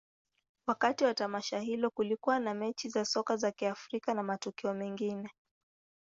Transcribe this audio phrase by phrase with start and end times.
[0.67, 5.29] Wakati wa tamasha hilo, kulikuwa na mechi za soka za kirafiki na matukio mengine.